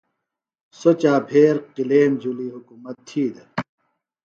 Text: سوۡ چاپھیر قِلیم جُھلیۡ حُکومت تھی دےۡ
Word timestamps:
سوۡ 0.79 0.97
چاپھیر 1.01 1.55
قِلیم 1.75 2.11
جُھلیۡ 2.21 2.53
حُکومت 2.55 2.95
تھی 3.07 3.23
دےۡ 3.35 3.49